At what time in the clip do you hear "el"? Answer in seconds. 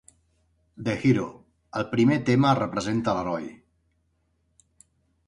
1.81-1.85